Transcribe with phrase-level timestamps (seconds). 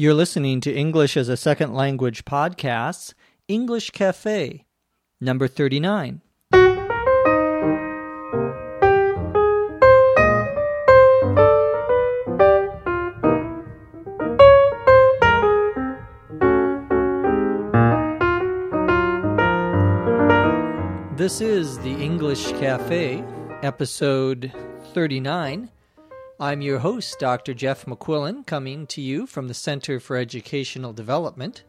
[0.00, 3.14] You're listening to English as a Second Language podcasts,
[3.48, 4.64] English Cafe,
[5.20, 6.20] number 39.
[21.16, 23.24] This is the English Cafe,
[23.64, 24.52] episode
[24.94, 25.70] 39.
[26.40, 27.52] I'm your host, Dr.
[27.52, 31.64] Jeff McQuillan, coming to you from the Center for Educational Development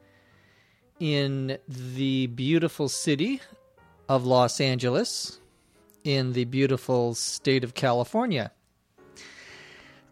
[1.00, 3.42] in the beautiful city
[4.08, 5.40] of Los Angeles,
[6.04, 8.52] in the beautiful state of California.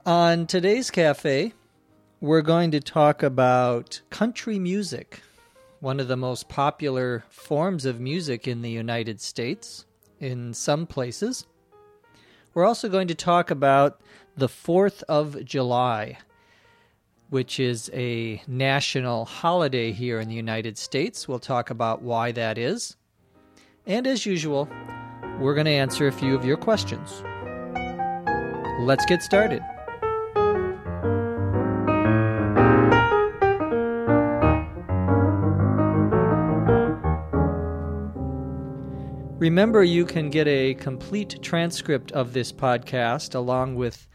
[0.08, 1.54] On today's cafe,
[2.20, 5.22] we're going to talk about country music,
[5.82, 9.86] one of the most popular forms of music in the United States,
[10.20, 11.46] in some places.
[12.56, 14.02] We're also going to talk about
[14.38, 16.20] the 4th of July,
[17.32, 21.28] which is a national holiday here in the United States.
[21.28, 22.95] We'll talk about why that is.
[23.88, 24.70] And as usual,
[25.39, 27.23] we're going to answer a few of your questions.
[28.81, 29.64] Let's get started.
[39.40, 44.08] Remember, you can get a complete transcript of this podcast along with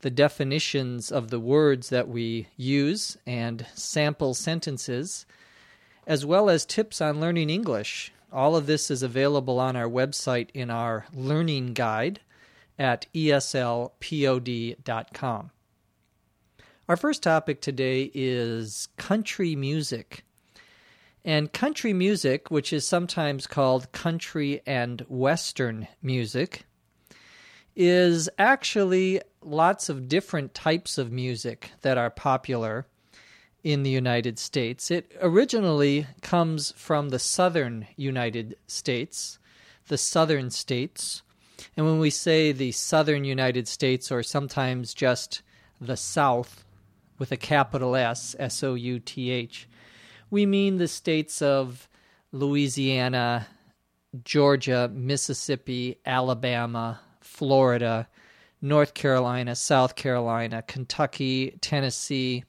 [0.00, 5.26] the definitions of the words that we use and sample sentences,
[6.06, 8.12] as well as tips on learning English.
[8.32, 12.20] All of this is available on our website in our learning guide
[12.78, 13.90] at eslpod.com.
[16.88, 20.24] Our first topic today is country music.
[21.24, 26.64] And country music, which is sometimes called country and western music,
[27.80, 32.84] is actually lots of different types of music that are popular
[33.62, 34.90] in the United States.
[34.90, 39.38] It originally comes from the southern United States,
[39.86, 41.22] the southern states.
[41.76, 45.42] And when we say the southern United States, or sometimes just
[45.80, 46.64] the South
[47.16, 49.68] with a capital S, S O U T H,
[50.30, 51.88] we mean the states of
[52.32, 53.46] Louisiana,
[54.24, 58.08] Georgia, Mississippi, Alabama, Florida,
[58.60, 62.44] North Carolina, South Carolina, Kentucky, Tennessee,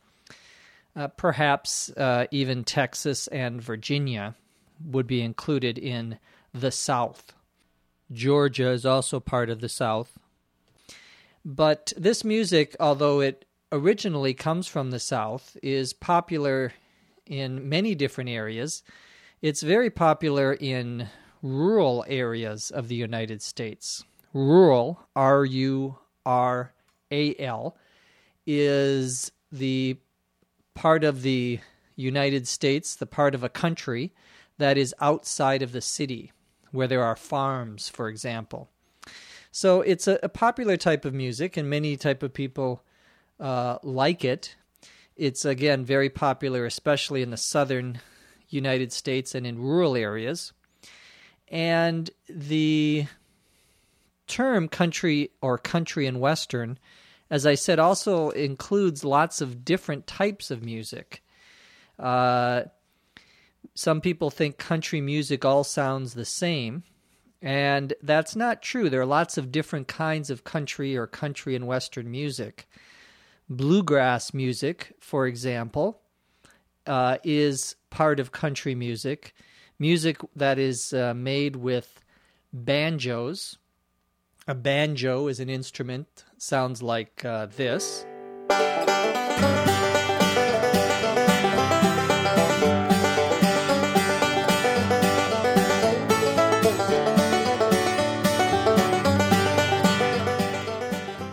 [0.95, 4.35] uh, perhaps uh, even Texas and Virginia
[4.84, 6.18] would be included in
[6.53, 7.34] the South.
[8.12, 10.18] Georgia is also part of the South.
[11.45, 16.73] But this music, although it originally comes from the South, is popular
[17.28, 18.81] in many different areas.
[19.41, 21.07] It's very popular in
[21.44, 24.03] rural areas of the United States
[24.34, 26.73] rural, R U R
[27.12, 27.78] A L,
[28.45, 29.97] is the
[30.73, 31.59] part of the
[31.95, 34.13] United States, the part of a country
[34.57, 36.31] that is outside of the city,
[36.72, 38.69] where there are farms, for example.
[39.51, 42.84] So it's a, a popular type of music, and many type of people
[43.39, 44.56] uh, like it.
[45.16, 48.00] It's again very popular, especially in the southern
[48.50, 50.53] United States and in rural areas.
[51.50, 53.07] And the
[54.29, 56.79] term country or country and western,
[57.29, 61.22] as I said, also includes lots of different types of music.
[61.97, 62.63] Uh,
[63.75, 66.84] some people think country music all sounds the same,
[67.41, 68.89] and that's not true.
[68.89, 72.68] There are lots of different kinds of country or country and western music.
[73.50, 76.01] Bluegrass music, for example,
[76.85, 79.34] uh, is part of country music.
[79.78, 82.03] Music that is uh, made with
[82.53, 83.57] banjos,
[84.49, 88.03] a banjo is an instrument, sounds like uh, this.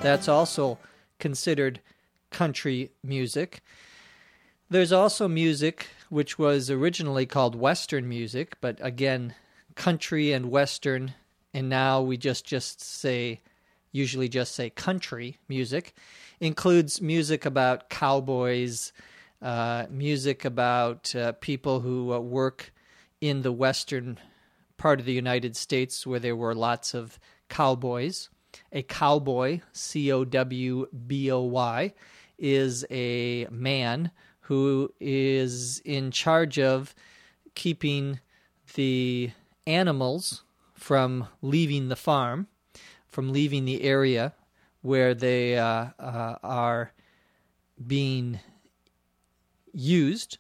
[0.03, 0.79] That's also
[1.19, 1.81] considered
[2.31, 3.63] country music.
[4.69, 9.35] There's also music which was originally called Western music, but again,
[9.75, 11.15] country and Western
[11.57, 13.41] and now we just just say
[13.91, 15.95] usually just say country music.
[16.39, 18.93] Includes music about cowboys
[19.41, 22.75] uh, music about uh, people who uh, work
[23.23, 24.19] in the western
[24.77, 27.19] part of the united states where there were lots of
[27.49, 28.29] cowboys.
[28.73, 30.83] A cowboy c-o-w-b-o-y
[32.39, 34.11] is a man
[34.41, 36.95] who is in charge of
[37.55, 38.21] keeping
[38.75, 39.31] the
[39.67, 40.43] animals
[40.77, 42.47] from leaving the farm,
[43.09, 44.35] from leaving the area
[44.83, 46.93] where they uh, uh, are
[47.85, 48.39] being
[49.73, 50.39] used.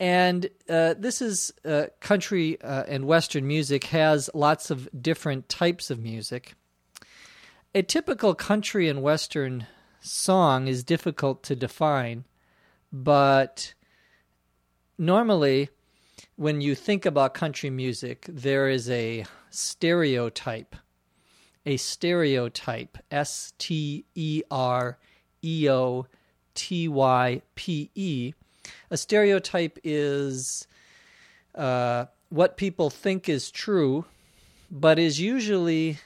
[0.00, 5.90] And uh, this is uh, country uh, and Western music has lots of different types
[5.90, 6.54] of music.
[7.74, 9.66] A typical country and Western
[10.00, 12.24] song is difficult to define,
[12.92, 13.74] but
[14.96, 15.70] normally
[16.38, 20.76] when you think about country music, there is a stereotype.
[21.66, 22.96] A stereotype.
[23.10, 24.98] S T E R
[25.42, 26.06] E O
[26.54, 28.34] T Y P E.
[28.88, 30.68] A stereotype is
[31.56, 34.04] uh, what people think is true,
[34.70, 35.98] but is usually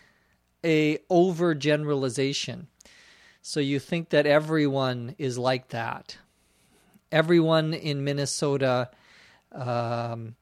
[0.65, 2.69] a overgeneralization.
[3.43, 6.17] So you think that everyone is like that.
[7.11, 8.89] Everyone in Minnesota
[9.53, 10.37] um,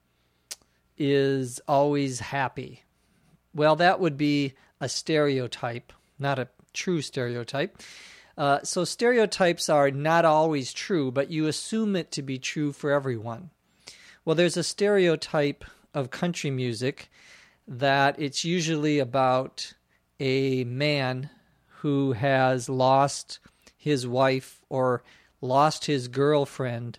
[0.96, 2.84] is always happy.
[3.54, 7.82] Well, that would be a stereotype, not a true stereotype.
[8.38, 12.90] Uh, so, stereotypes are not always true, but you assume it to be true for
[12.90, 13.50] everyone.
[14.24, 17.10] Well, there's a stereotype of country music
[17.66, 19.74] that it's usually about
[20.18, 21.30] a man
[21.80, 23.38] who has lost
[23.76, 25.02] his wife or
[25.40, 26.98] lost his girlfriend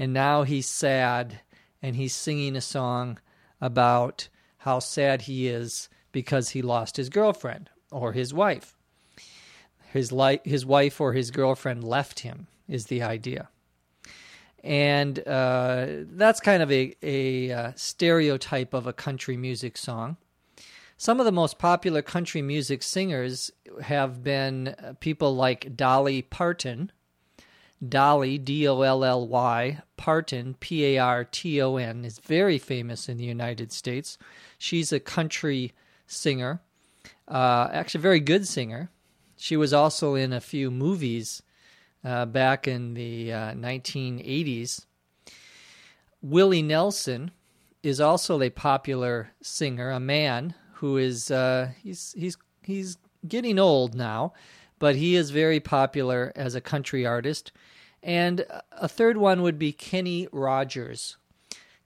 [0.00, 1.40] and now he's sad
[1.82, 3.18] and he's singing a song
[3.60, 8.78] about how sad he is because he lost his girlfriend or his wife.
[9.92, 13.50] His li- his wife or his girlfriend left him is the idea.
[14.64, 20.16] And uh, that's kind of a, a uh, stereotype of a country music song.
[20.96, 23.50] Some of the most popular country music singers
[23.82, 26.90] have been people like Dolly Parton,
[27.86, 32.58] Dolly, D O L L Y, Parton, P A R T O N, is very
[32.58, 34.18] famous in the United States.
[34.58, 35.72] She's a country
[36.06, 36.60] singer,
[37.26, 38.90] uh, actually, a very good singer.
[39.36, 41.42] She was also in a few movies
[42.04, 44.84] uh, back in the uh, 1980s.
[46.22, 47.30] Willie Nelson
[47.82, 53.94] is also a popular singer, a man who is uh, he's he's he's getting old
[53.94, 54.32] now,
[54.78, 57.52] but he is very popular as a country artist.
[58.02, 61.16] And a third one would be Kenny Rogers.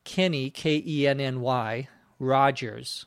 [0.04, 1.88] Kenny, K E N N Y,
[2.18, 3.06] Rogers,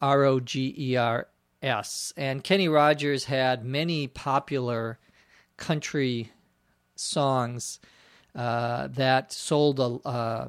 [0.00, 1.28] R O G E R
[1.62, 2.12] S.
[2.16, 4.98] And Kenny Rogers had many popular
[5.56, 6.32] country
[6.94, 7.78] songs
[8.34, 10.48] uh, that sold a, uh,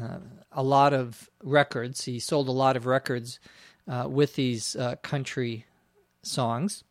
[0.00, 0.18] uh,
[0.52, 2.04] a lot of records.
[2.04, 3.40] He sold a lot of records
[3.86, 5.66] uh, with these uh, country
[6.22, 6.84] songs.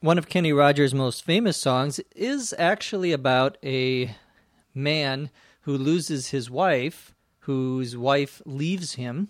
[0.00, 4.14] One of Kenny Rogers' most famous songs is actually about a
[4.74, 5.30] man
[5.62, 9.28] who loses his wife, whose wife leaves him,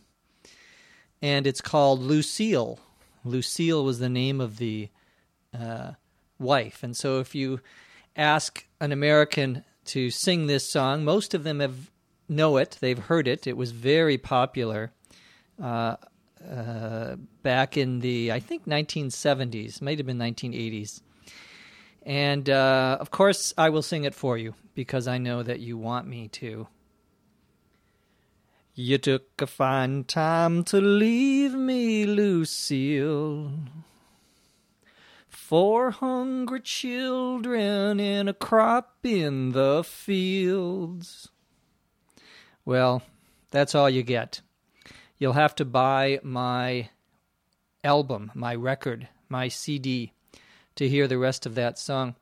[1.22, 2.80] and it's called Lucille.
[3.24, 4.90] Lucille was the name of the
[5.56, 5.92] uh,
[6.38, 6.82] wife.
[6.82, 7.60] And so if you
[8.16, 11.90] ask an American to sing this song, most of them have
[12.28, 12.76] know it.
[12.80, 13.46] They've heard it.
[13.46, 14.92] It was very popular.
[15.62, 15.96] Uh,
[16.50, 21.02] uh, back in the I think 1970s, might have been 1980s.
[22.04, 25.76] And uh, of course, I will sing it for you because I know that you
[25.76, 26.68] want me to.
[28.74, 33.50] You took a fine time to leave me, Lucille.
[35.28, 41.28] Four hungry children and a crop in the fields.
[42.64, 43.02] Well,
[43.50, 44.42] that's all you get
[45.18, 46.90] you'll have to buy my
[47.82, 50.12] album, my record, my CD
[50.76, 52.14] to hear the rest of that song.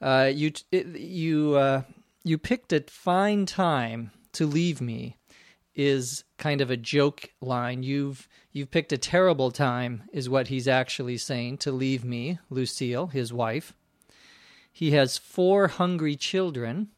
[0.00, 1.82] Uh, you you uh,
[2.24, 5.16] you picked a fine time to leave me
[5.74, 7.82] is kind of a joke line.
[7.82, 13.08] You've you've picked a terrible time is what he's actually saying to leave me, Lucille,
[13.08, 13.74] his wife.
[14.72, 16.88] He has four hungry children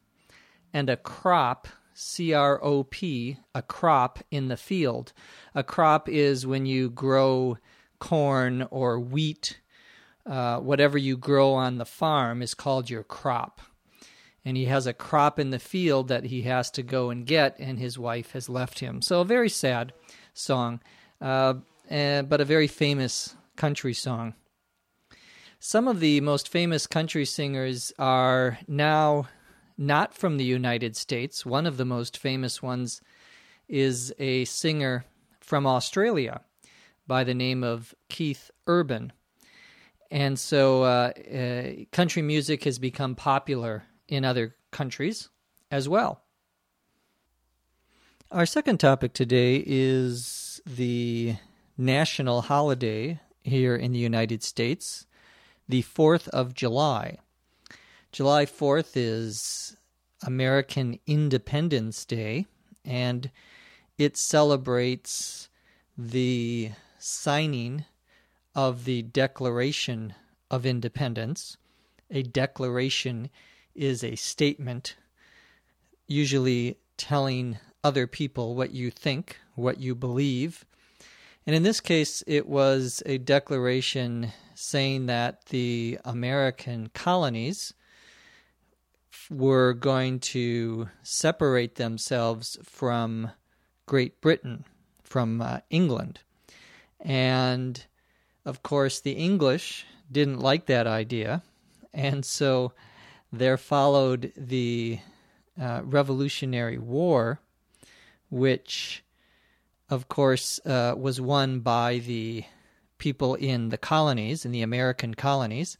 [0.73, 5.13] and a crop C R O P, a crop in the field.
[5.53, 7.57] A crop is when you grow
[7.99, 9.59] corn or wheat,
[10.25, 13.61] uh, whatever you grow on the farm is called your crop.
[14.45, 17.57] And he has a crop in the field that he has to go and get,
[17.59, 19.01] and his wife has left him.
[19.01, 19.93] So, a very sad
[20.33, 20.81] song,
[21.21, 21.55] uh,
[21.89, 24.33] uh, but a very famous country song.
[25.59, 29.29] Some of the most famous country singers are now
[29.77, 31.45] not from the United States.
[31.45, 33.01] One of the most famous ones
[33.67, 35.05] is a singer
[35.39, 36.41] from Australia
[37.07, 39.11] by the name of Keith Urban.
[40.11, 45.29] And so uh, uh, country music has become popular in other countries
[45.71, 46.21] as well.
[48.31, 51.35] Our second topic today is the
[51.77, 55.05] national holiday here in the United States,
[55.67, 57.17] the 4th of July.
[58.13, 59.75] July 4th is
[60.23, 62.45] American Independence Day,
[62.85, 63.31] and
[63.97, 65.49] it celebrates
[65.97, 67.85] the signing
[68.53, 70.13] of the Declaration
[70.51, 71.57] of Independence.
[72.11, 73.31] A declaration
[73.73, 74.95] is a statement,
[76.05, 80.65] usually telling other people what you think, what you believe.
[81.47, 87.73] And in this case, it was a declaration saying that the American colonies
[89.29, 93.31] were going to separate themselves from
[93.85, 94.65] Great Britain,
[95.03, 96.19] from uh, England.
[96.99, 97.83] And
[98.45, 101.43] of course, the English didn't like that idea.
[101.93, 102.73] And so
[103.31, 104.99] there followed the
[105.59, 107.39] uh, Revolutionary War,
[108.29, 109.03] which,
[109.89, 112.43] of course, uh, was won by the
[112.97, 115.77] people in the colonies, in the American colonies,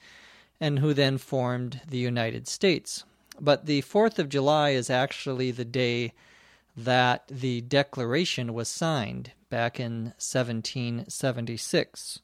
[0.60, 3.06] and who then formed the United States.
[3.40, 6.14] But the 4th of July is actually the day
[6.76, 12.20] that the Declaration was signed back in 1776.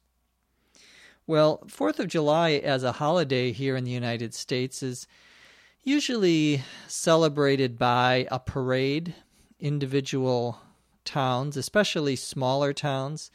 [1.27, 5.05] Well, 4th of July as a holiday here in the United States is
[5.83, 9.13] usually celebrated by a parade.
[9.59, 10.59] Individual
[11.05, 13.29] towns, especially smaller towns,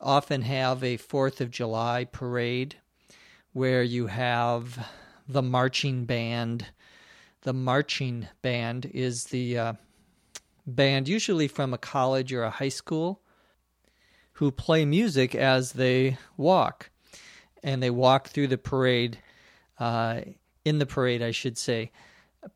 [0.00, 2.76] often have a 4th of July parade
[3.52, 4.86] where you have
[5.26, 6.66] the marching band.
[7.46, 9.72] The marching band is the uh,
[10.66, 13.20] band, usually from a college or a high school,
[14.32, 16.90] who play music as they walk.
[17.62, 19.18] And they walk through the parade,
[19.78, 20.22] uh,
[20.64, 21.92] in the parade, I should say,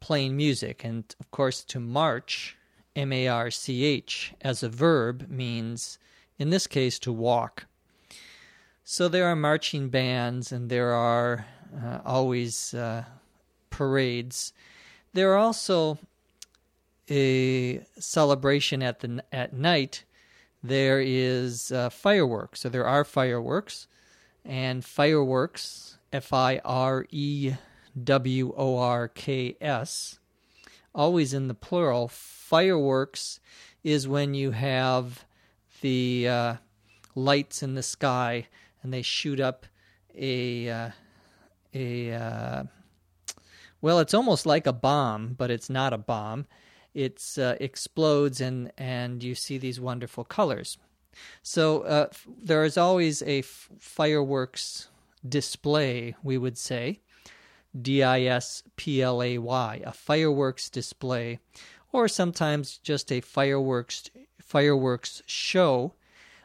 [0.00, 0.82] playing music.
[0.82, 2.56] And of course, to march,
[2.97, 6.00] M A R C H, as a verb means,
[6.37, 7.66] in this case, to walk.
[8.82, 11.47] So there are marching bands and there are
[11.80, 13.04] uh, always uh,
[13.70, 14.52] parades.
[15.12, 15.99] There are also
[17.11, 20.05] a celebration at the at night,
[20.62, 22.61] there is uh, fireworks.
[22.61, 23.88] So there are fireworks,
[24.45, 27.55] and fireworks, F I R E
[28.02, 30.19] W O R K S,
[30.95, 32.09] always in the plural.
[32.09, 33.40] Fireworks
[33.83, 35.25] is when you have
[35.81, 36.55] the uh,
[37.14, 38.47] lights in the sky
[38.83, 39.67] and they shoot up
[40.14, 40.90] a uh,
[41.75, 42.62] a uh,
[43.81, 46.47] well, it's almost like a bomb, but it's not a bomb
[46.95, 50.79] it uh, explodes and and you see these wonderful colors.
[51.43, 54.89] So uh, f- there is always a f- fireworks
[55.27, 57.01] display, we would say,
[57.81, 61.39] D I S P L A Y, a fireworks display,
[61.93, 64.11] or sometimes just a fireworks
[64.41, 65.95] fireworks show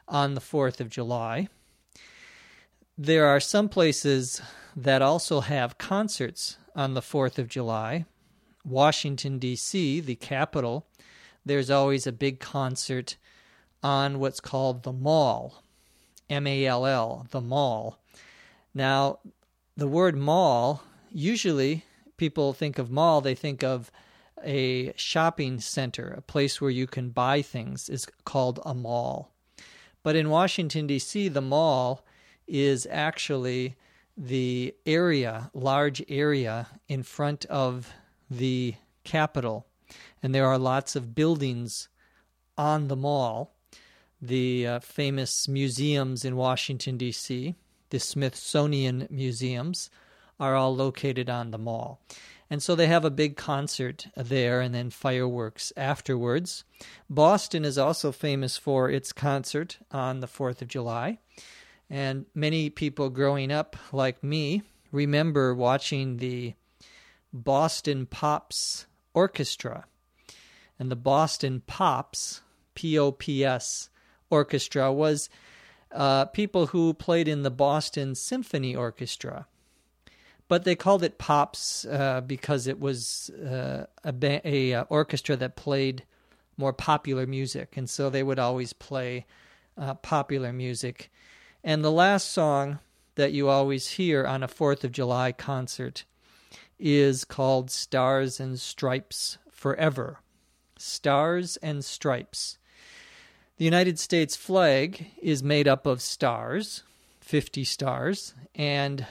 [0.08, 1.48] on the 4th of July.
[2.96, 4.42] There are some places
[4.76, 8.06] that also have concerts on the 4th of July.
[8.64, 10.88] Washington, D.C., the capital,
[11.46, 13.18] there's always a big concert
[13.84, 15.62] on what's called the Mall.
[16.30, 18.00] M A L L, the Mall.
[18.74, 19.20] Now,
[19.78, 21.86] the word mall, usually
[22.18, 23.92] people think of mall, they think of
[24.44, 29.32] a shopping center, a place where you can buy things, is called a mall.
[30.04, 32.06] But in Washington, D.C., the mall
[32.48, 33.76] is actually
[34.18, 37.94] the area, large area in front of
[38.30, 39.68] the Capitol,
[40.24, 41.90] and there are lots of buildings
[42.58, 43.56] on the mall.
[44.22, 47.56] The uh, famous museums in Washington, D.C.,
[47.90, 49.90] the Smithsonian museums,
[50.40, 52.02] are all located on the mall.
[52.50, 56.64] And so they have a big concert there and then fireworks afterwards.
[57.10, 61.20] Boston is also famous for its concert on the 4th of July.
[61.90, 66.56] And many people growing up, like me, remember watching the
[67.32, 69.86] Boston Pops Orchestra.
[70.80, 72.42] And the Boston Pops,
[72.74, 73.90] P O P S
[74.30, 75.30] Orchestra, was
[75.92, 79.48] uh, people who played in the Boston Symphony Orchestra.
[80.48, 85.36] But they called it Pops uh, because it was uh, a, ba- a uh, orchestra
[85.38, 86.04] that played
[86.58, 89.26] more popular music, and so they would always play
[89.78, 91.12] uh, popular music.
[91.68, 92.78] And the last song
[93.16, 96.06] that you always hear on a Fourth of July concert
[96.78, 100.20] is called Stars and Stripes Forever.
[100.78, 102.60] Stars and Stripes.
[103.58, 106.84] The United States flag is made up of stars,
[107.22, 109.08] 50 stars, and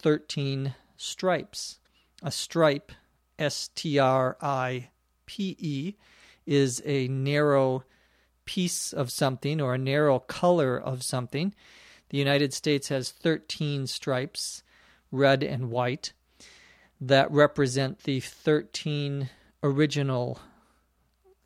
[0.00, 1.78] 13 stripes.
[2.20, 2.90] A stripe,
[3.38, 4.88] S T R I
[5.26, 5.94] P E,
[6.46, 7.84] is a narrow
[8.44, 11.54] piece of something or a narrow color of something.
[12.12, 14.62] The United States has 13 stripes,
[15.10, 16.12] red and white
[17.00, 19.30] that represent the 13
[19.62, 20.38] original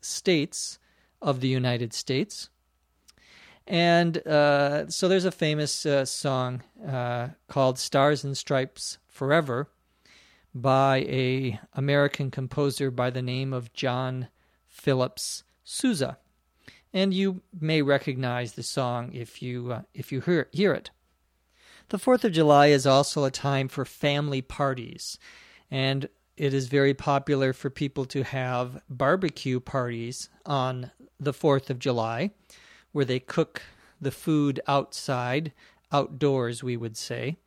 [0.01, 0.77] states
[1.21, 2.49] of the United States.
[3.65, 9.69] And uh, so there's a famous uh, song uh, called Stars and Stripes Forever
[10.53, 14.27] by a American composer by the name of John
[14.67, 16.17] Phillips Sousa.
[16.97, 20.89] And you may recognize the song if you uh, if you hear, hear it.
[21.89, 25.19] The 4th of July is also a time for family parties,
[25.69, 30.89] and it is very popular for people to have barbecue parties on
[31.19, 32.31] the 4th of July,
[32.93, 33.61] where they cook
[34.01, 35.53] the food outside,
[35.91, 37.37] outdoors, we would say.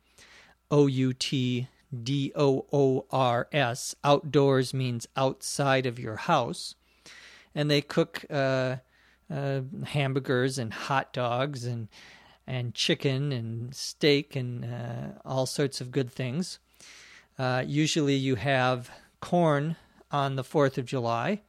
[0.71, 3.95] O U T D O O R S.
[4.01, 6.75] Outdoors means outside of your house.
[7.53, 8.77] And they cook uh,
[9.31, 11.87] uh, hamburgers and hot dogs and
[12.47, 16.59] and chicken and steak and uh, all sorts of good things.
[17.39, 18.89] Uh, usually, you have
[19.21, 19.75] corn
[20.11, 21.41] on the Fourth of July,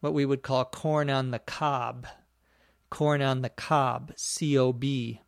[0.00, 2.06] what we would call corn on the cob.
[2.88, 5.20] Corn on the cob, C O B.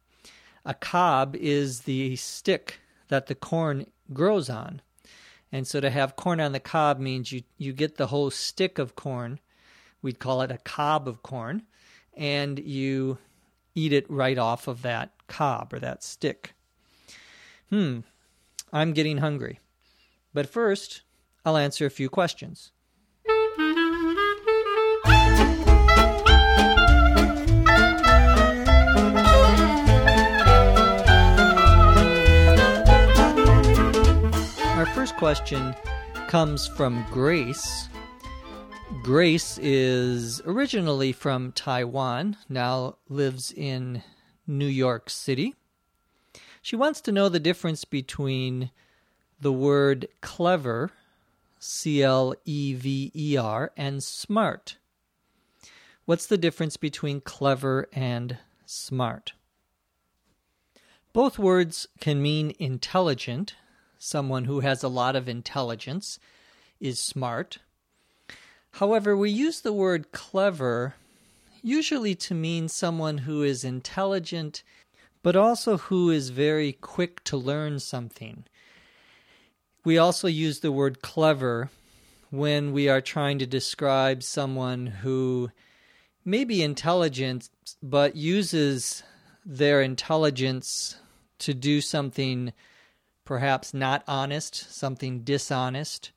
[0.64, 2.78] A cob is the stick
[3.08, 4.80] that the corn grows on.
[5.50, 8.78] And so to have corn on the cob means you, you get the whole stick
[8.78, 9.40] of corn.
[10.02, 11.62] We'd call it a cob of corn.
[12.18, 13.18] And you
[13.76, 16.54] eat it right off of that cob or that stick.
[17.70, 18.00] Hmm,
[18.72, 19.60] I'm getting hungry.
[20.34, 21.02] But first,
[21.44, 22.72] I'll answer a few questions.
[34.76, 35.74] Our first question
[36.26, 37.87] comes from Grace.
[39.02, 44.02] Grace is originally from Taiwan, now lives in
[44.46, 45.54] New York City.
[46.62, 48.70] She wants to know the difference between
[49.40, 50.90] the word clever,
[51.58, 54.78] C L E V E R, and smart.
[56.04, 59.32] What's the difference between clever and smart?
[61.12, 63.54] Both words can mean intelligent.
[63.98, 66.18] Someone who has a lot of intelligence
[66.80, 67.58] is smart.
[68.72, 70.94] However, we use the word clever
[71.62, 74.62] usually to mean someone who is intelligent,
[75.22, 78.44] but also who is very quick to learn something.
[79.84, 81.70] We also use the word clever
[82.30, 85.50] when we are trying to describe someone who
[86.24, 87.48] may be intelligent,
[87.82, 89.02] but uses
[89.44, 90.96] their intelligence
[91.38, 92.52] to do something
[93.24, 96.12] perhaps not honest, something dishonest.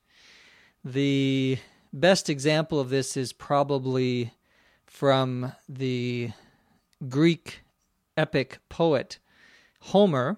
[0.84, 1.58] The
[1.92, 4.32] best example of this is probably
[4.86, 6.30] from the
[7.08, 7.62] Greek
[8.16, 9.18] epic poet
[9.80, 10.36] Homer,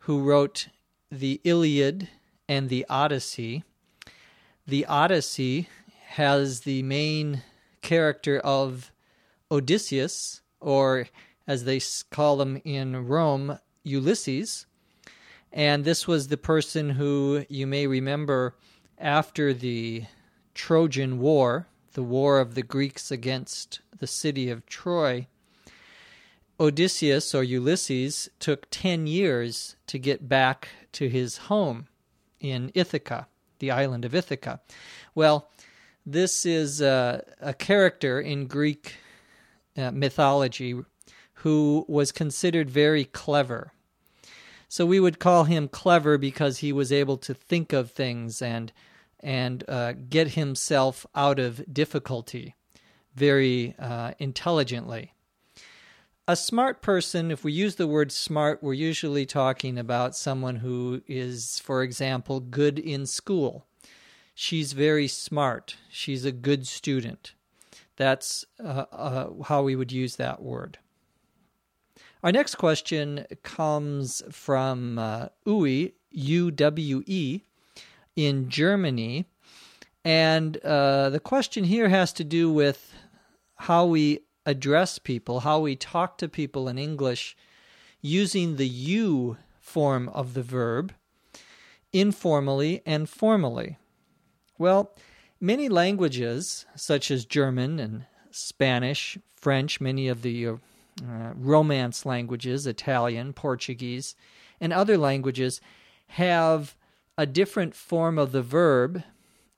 [0.00, 0.68] who wrote
[1.10, 2.08] the Iliad
[2.48, 3.64] and the Odyssey.
[4.66, 5.68] The Odyssey
[6.06, 7.42] has the main
[7.82, 8.92] character of
[9.50, 11.06] Odysseus, or
[11.46, 14.66] as they call him in Rome, Ulysses.
[15.52, 18.56] And this was the person who you may remember
[18.98, 20.04] after the
[20.56, 25.26] Trojan War, the war of the Greeks against the city of Troy.
[26.58, 31.88] Odysseus or Ulysses took 10 years to get back to his home
[32.40, 34.60] in Ithaca, the island of Ithaca.
[35.14, 35.50] Well,
[36.06, 38.94] this is a, a character in Greek
[39.76, 40.80] uh, mythology
[41.34, 43.72] who was considered very clever.
[44.68, 48.72] So we would call him clever because he was able to think of things and
[49.20, 52.54] and uh, get himself out of difficulty
[53.14, 55.12] very uh, intelligently.
[56.28, 61.02] A smart person, if we use the word smart, we're usually talking about someone who
[61.06, 63.64] is, for example, good in school.
[64.34, 65.76] She's very smart.
[65.88, 67.34] She's a good student.
[67.96, 70.78] That's uh, uh, how we would use that word.
[72.22, 77.42] Our next question comes from uh, Uwe, U W E,
[78.16, 79.26] in Germany.
[80.04, 82.94] And uh, the question here has to do with
[83.56, 87.36] how we address people, how we talk to people in English
[88.00, 90.92] using the you form of the verb,
[91.92, 93.78] informally and formally.
[94.58, 94.94] Well,
[95.40, 100.54] many languages, such as German and Spanish, French, many of the uh,
[101.34, 104.14] Romance languages, Italian, Portuguese,
[104.60, 105.60] and other languages,
[106.08, 106.76] have
[107.18, 109.02] a different form of the verb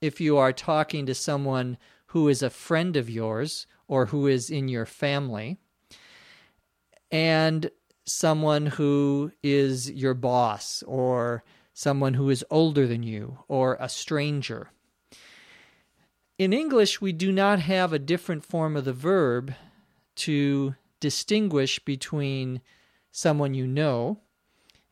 [0.01, 4.49] if you are talking to someone who is a friend of yours or who is
[4.49, 5.57] in your family,
[7.11, 7.69] and
[8.05, 11.43] someone who is your boss or
[11.73, 14.69] someone who is older than you or a stranger.
[16.37, 19.53] in English, we do not have a different form of the verb
[20.15, 22.61] to distinguish between
[23.11, 24.19] someone you know.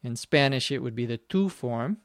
[0.03, 1.97] In Spanish, it would be the tu form,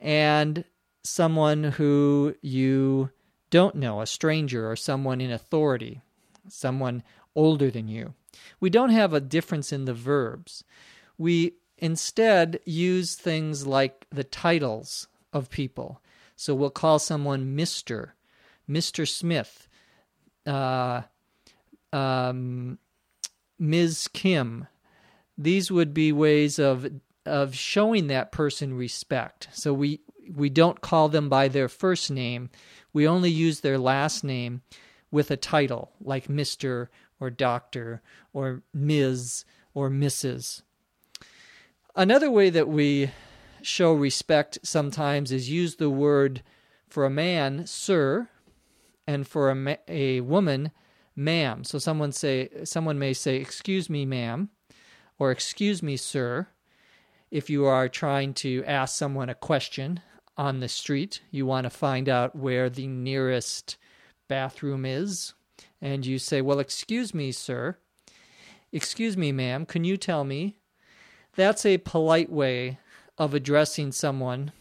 [0.00, 0.64] and
[1.04, 3.10] someone who you
[3.50, 6.00] don't know, a stranger or someone in authority,
[6.48, 7.02] someone
[7.34, 8.14] older than you.
[8.60, 10.64] We don't have a difference in the verbs.
[11.18, 16.00] We instead use things like the titles of people.
[16.36, 18.10] So we'll call someone Mr.,
[18.68, 19.06] Mr.
[19.06, 19.68] Smith,
[20.46, 21.02] uh,
[21.92, 22.78] um,
[23.58, 24.08] Ms.
[24.08, 24.66] Kim.
[25.36, 26.88] These would be ways of
[27.26, 29.48] of showing that person respect.
[29.52, 30.00] So we
[30.34, 32.50] we don't call them by their first name.
[32.92, 34.62] We only use their last name
[35.10, 36.88] with a title like Mr.
[37.18, 38.00] or Doctor
[38.32, 39.44] or Ms.
[39.74, 40.62] or Mrs.
[41.96, 43.10] Another way that we
[43.62, 46.42] show respect sometimes is use the word
[46.88, 48.28] for a man, sir,
[49.06, 50.70] and for a, ma- a woman,
[51.16, 51.64] ma'am.
[51.64, 54.50] So someone say someone may say, "Excuse me, ma'am,"
[55.18, 56.48] or "Excuse me, sir."
[57.30, 60.00] If you are trying to ask someone a question
[60.36, 63.76] on the street, you want to find out where the nearest
[64.28, 65.34] bathroom is,
[65.80, 67.76] and you say, "Well, excuse me, sir."
[68.72, 70.56] Excuse me, ma'am, can you tell me?
[71.34, 72.78] That's a polite way
[73.18, 74.52] of addressing someone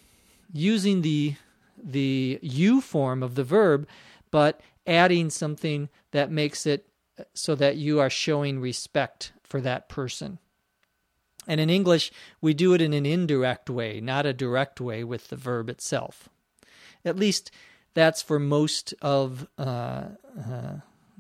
[0.52, 1.36] using the
[1.82, 3.88] the you form of the verb
[4.32, 9.88] but adding something that makes it uh, so that you are showing respect for that
[9.88, 10.40] person.
[11.48, 15.30] And in English, we do it in an indirect way, not a direct way with
[15.30, 16.30] the verb itself.
[17.04, 17.52] At least
[17.94, 20.74] that's for most of uh, uh,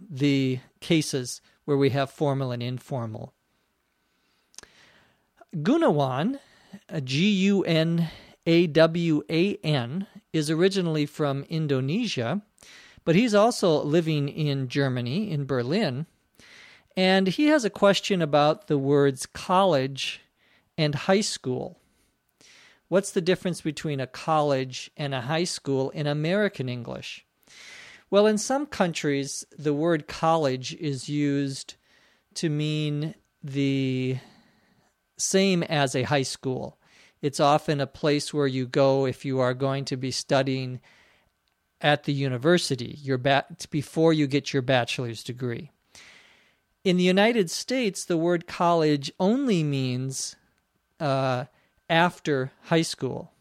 [0.10, 3.34] the cases where we have formal and informal.
[5.55, 6.39] Gunawan,
[7.03, 8.10] G U N
[8.45, 12.43] A W A N, is originally from Indonesia
[13.10, 16.05] but he's also living in Germany, in Berlin.
[16.99, 20.19] And he has a question about the words college
[20.77, 21.79] and high school.
[22.89, 27.25] What's the difference between a college and a high school in American English?
[28.12, 31.75] Well, in some countries, the word college is used
[32.33, 34.17] to mean the
[35.17, 36.79] same as a high school.
[37.21, 40.81] It's often a place where you go if you are going to be studying
[41.79, 45.71] at the university your ba- before you get your bachelor's degree.
[46.83, 50.35] In the United States, the word college only means
[50.99, 51.45] uh,
[51.89, 53.31] after high school.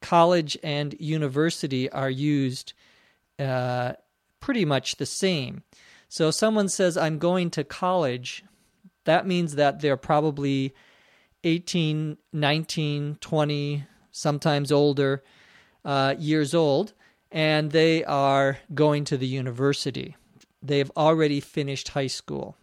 [0.00, 2.72] College and university are used
[3.38, 3.94] uh,
[4.40, 5.62] pretty much the same.
[6.08, 8.44] So, if someone says, I'm going to college,
[9.04, 10.74] that means that they're probably
[11.44, 15.22] 18, 19, 20, sometimes older
[15.84, 16.92] uh, years old
[17.32, 20.16] and they are going to the university.
[20.62, 22.56] They've already finished high school.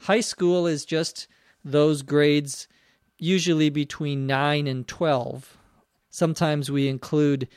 [0.00, 1.26] High school is just
[1.64, 2.68] those grades,
[3.18, 5.56] usually between 9 and 12.
[6.10, 7.48] Sometimes we include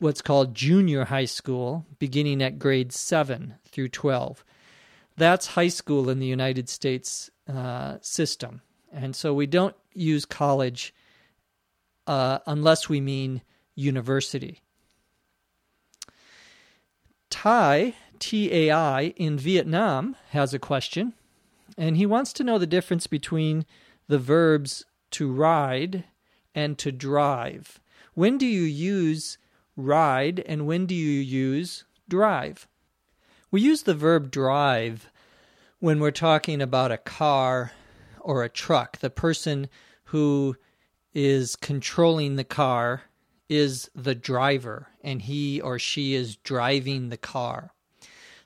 [0.00, 4.44] what's called junior high school, beginning at grade 7 through 12.
[5.16, 8.62] That's high school in the United States uh, system.
[8.92, 10.92] And so we don't use college
[12.06, 13.42] uh, unless we mean
[13.74, 14.60] university.
[17.30, 21.14] Tai, T A I, in Vietnam has a question,
[21.76, 23.64] and he wants to know the difference between
[24.08, 26.04] the verbs to ride
[26.54, 27.80] and to drive.
[28.14, 29.38] When do you use
[29.76, 32.66] ride and when do you use drive?
[33.50, 35.10] We use the verb drive
[35.78, 37.72] when we're talking about a car
[38.20, 38.98] or a truck.
[38.98, 39.68] The person
[40.04, 40.56] who
[41.12, 43.02] is controlling the car
[43.48, 47.72] is the driver and he or she is driving the car.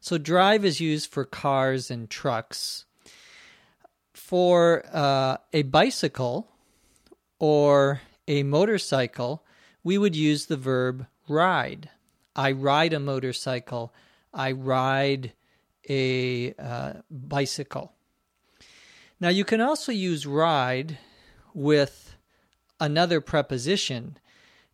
[0.01, 2.85] So, drive is used for cars and trucks.
[4.15, 6.49] For uh, a bicycle
[7.39, 9.45] or a motorcycle,
[9.83, 11.91] we would use the verb ride.
[12.35, 13.93] I ride a motorcycle.
[14.33, 15.33] I ride
[15.89, 17.93] a uh, bicycle.
[19.21, 20.99] Now, you can also use ride
[21.53, 22.17] with
[22.81, 24.17] another preposition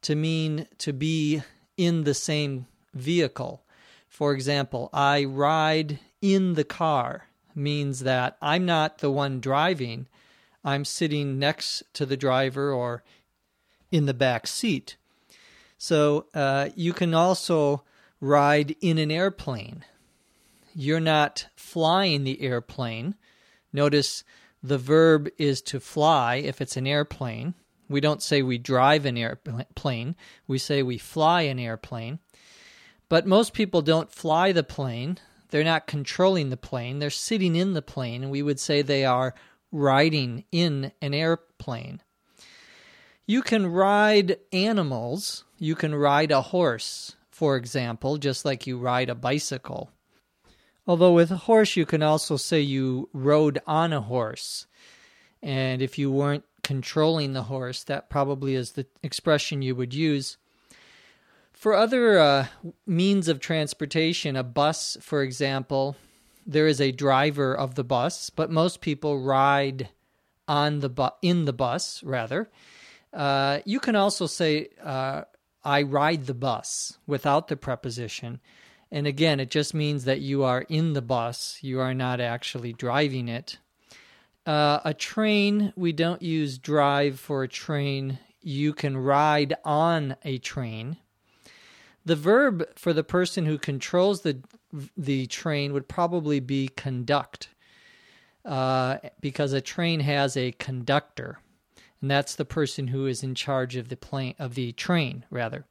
[0.02, 1.42] to mean to be
[1.76, 3.62] in the same vehicle.
[4.08, 7.29] For example, I ride in the car
[7.60, 10.06] means that I'm not the one driving,
[10.64, 13.02] I'm sitting next to the driver or
[13.90, 14.96] in the back seat.
[15.78, 17.84] So uh, you can also
[18.20, 19.84] ride in an airplane.
[20.74, 23.14] You're not flying the airplane.
[23.72, 24.24] Notice
[24.62, 27.54] the verb is to fly if it's an airplane.
[27.88, 30.14] We don't say we drive an airplane,
[30.46, 32.20] we say we fly an airplane.
[33.08, 35.18] But most people don't fly the plane.
[35.50, 36.98] They're not controlling the plane.
[36.98, 39.34] They're sitting in the plane, and we would say they are
[39.72, 42.00] riding in an airplane.
[43.26, 45.44] You can ride animals.
[45.58, 49.90] You can ride a horse, for example, just like you ride a bicycle.
[50.86, 54.66] Although with a horse, you can also say you rode on a horse.
[55.42, 60.36] And if you weren't controlling the horse, that probably is the expression you would use.
[61.60, 62.46] For other uh,
[62.86, 65.94] means of transportation, a bus, for example,
[66.46, 69.90] there is a driver of the bus, but most people ride
[70.48, 72.48] on the bu- in the bus rather.
[73.12, 75.24] Uh, you can also say uh,
[75.62, 78.40] I ride the bus without the preposition.
[78.90, 82.72] And again, it just means that you are in the bus, you are not actually
[82.72, 83.58] driving it.
[84.46, 88.18] Uh, a train, we don't use drive for a train.
[88.40, 90.96] You can ride on a train.
[92.04, 94.38] The verb for the person who controls the
[94.96, 97.48] the train would probably be conduct,
[98.44, 101.40] uh, because a train has a conductor,
[102.00, 105.66] and that's the person who is in charge of the plane of the train, rather.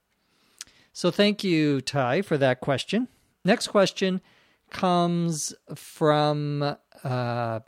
[0.94, 3.08] So thank you, Tai, for that question.
[3.46, 4.22] Next question
[4.70, 7.60] comes from uh,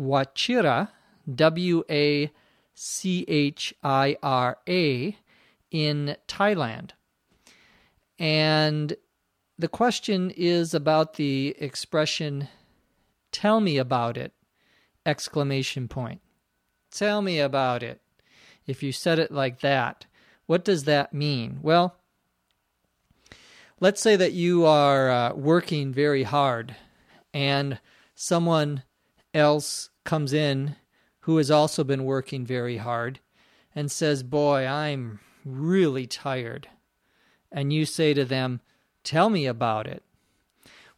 [0.00, 0.88] Wachira,
[1.34, 2.30] W A
[2.74, 5.16] C H I R A,
[5.70, 6.90] in Thailand.
[8.20, 8.94] And
[9.58, 12.48] the question is about the expression
[13.32, 14.32] tell me about it
[15.06, 16.20] exclamation point.
[16.90, 18.02] Tell me about it.
[18.66, 20.04] If you said it like that,
[20.44, 21.60] what does that mean?
[21.62, 21.96] Well,
[23.80, 26.76] let's say that you are uh, working very hard
[27.32, 27.80] and
[28.14, 28.82] someone
[29.32, 30.76] else comes in
[31.20, 33.20] who has also been working very hard
[33.74, 36.68] and says, Boy, I'm really tired
[37.52, 38.60] and you say to them,
[39.02, 40.02] Tell me about it.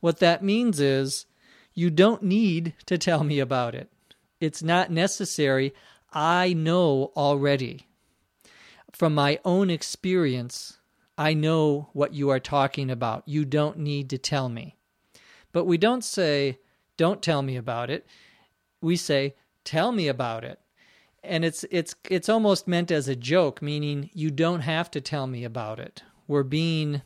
[0.01, 1.27] What that means is
[1.73, 3.91] you don't need to tell me about it.
[4.41, 5.73] It's not necessary.
[6.13, 7.87] I know already.
[8.91, 10.79] From my own experience,
[11.17, 13.23] I know what you are talking about.
[13.27, 14.77] You don't need to tell me.
[15.53, 16.59] But we don't say,
[16.97, 18.07] Don't tell me about it.
[18.81, 20.59] We say, Tell me about it
[21.23, 25.27] and it's it's it's almost meant as a joke meaning you don't have to tell
[25.27, 27.03] me about it we're being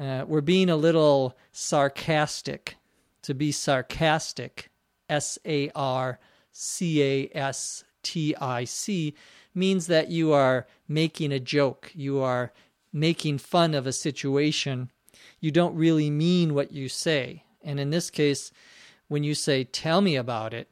[0.00, 2.76] uh, we're being a little sarcastic.
[3.22, 4.70] To be sarcastic,
[5.08, 6.18] S A R
[6.50, 9.14] C A S T I C,
[9.54, 11.92] means that you are making a joke.
[11.94, 12.52] You are
[12.90, 14.90] making fun of a situation.
[15.40, 17.44] You don't really mean what you say.
[17.62, 18.50] And in this case,
[19.08, 20.70] when you say, Tell me about it,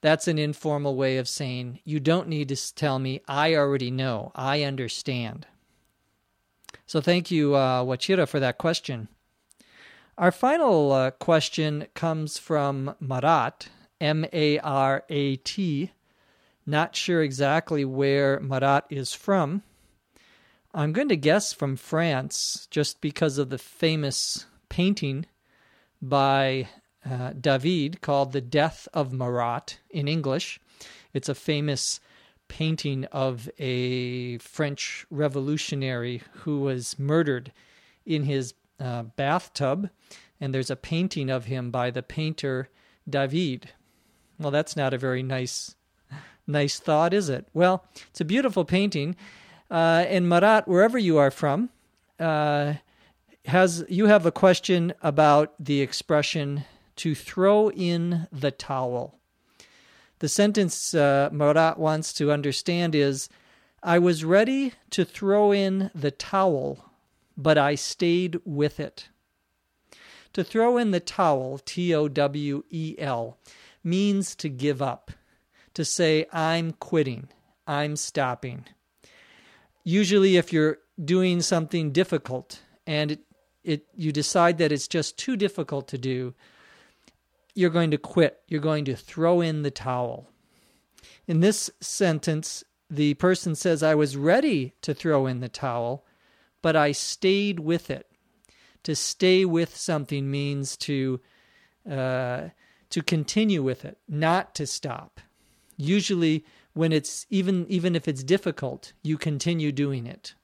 [0.00, 3.20] that's an informal way of saying, You don't need to tell me.
[3.28, 4.32] I already know.
[4.34, 5.46] I understand.
[6.86, 9.08] So thank you, uh, Wachira, for that question.
[10.16, 13.68] Our final uh, question comes from Marat,
[14.00, 15.90] M A R A T.
[16.66, 19.62] Not sure exactly where Marat is from.
[20.72, 25.26] I'm going to guess from France just because of the famous painting
[26.00, 26.68] by
[27.08, 30.60] uh, David called The Death of Marat in English.
[31.12, 32.00] It's a famous
[32.48, 37.52] painting of a French revolutionary who was murdered
[38.06, 39.90] in his uh, bathtub,
[40.40, 42.68] and there's a painting of him by the painter
[43.08, 43.70] David.
[44.38, 45.74] Well, that's not a very nice,
[46.46, 47.46] nice thought, is it?
[47.54, 49.16] Well, it's a beautiful painting,
[49.70, 51.70] uh, and Marat, wherever you are from,
[52.18, 52.74] uh,
[53.46, 56.64] has you have a question about the expression
[56.96, 59.18] to throw in the towel.
[60.24, 63.28] The sentence uh, Marat wants to understand is
[63.82, 66.92] I was ready to throw in the towel,
[67.36, 69.10] but I stayed with it.
[70.32, 73.36] To throw in the towel, T O W E L,
[73.84, 75.10] means to give up,
[75.74, 77.28] to say, I'm quitting,
[77.66, 78.64] I'm stopping.
[79.82, 83.20] Usually, if you're doing something difficult and it,
[83.62, 86.32] it, you decide that it's just too difficult to do,
[87.54, 88.40] you're going to quit.
[88.48, 90.30] You're going to throw in the towel.
[91.26, 96.04] In this sentence, the person says, I was ready to throw in the towel,
[96.62, 98.06] but I stayed with it.
[98.84, 101.20] To stay with something means to
[101.90, 102.48] uh,
[102.90, 105.20] to continue with it, not to stop.
[105.76, 110.34] Usually, when it's even even if it's difficult, you continue doing it.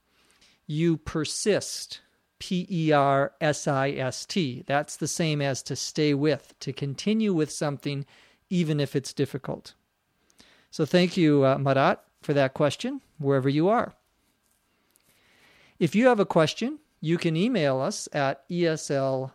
[0.67, 2.01] You persist.
[2.41, 4.65] P E R S I S T.
[4.67, 8.05] That's the same as to stay with, to continue with something
[8.49, 9.75] even if it's difficult.
[10.73, 13.93] So thank you, uh, Marat, for that question, wherever you are.
[15.79, 19.33] If you have a question you can email us at eslpod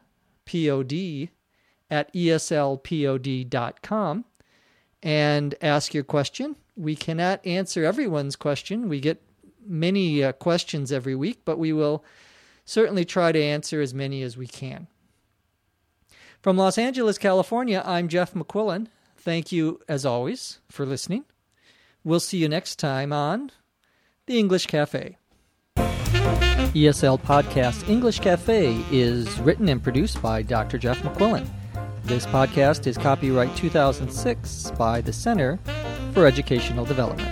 [1.90, 2.66] at eslpod.com
[5.04, 6.56] and ask your question.
[6.76, 8.90] We cannot answer everyone's question.
[8.90, 9.22] We get
[9.66, 12.04] many uh, questions every week, but we will
[12.66, 14.88] certainly try to answer as many as we can.
[16.42, 18.88] From Los Angeles, California, I'm Jeff McQuillan.
[19.16, 21.26] Thank you, as always, for listening.
[22.04, 23.52] We'll see you next time on
[24.28, 25.18] The English Cafe.
[25.76, 30.78] ESL Podcast English Cafe is written and produced by Dr.
[30.78, 31.48] Jeff McQuillan.
[32.04, 35.58] This podcast is copyright 2006 by the Center
[36.14, 37.32] for Educational Development.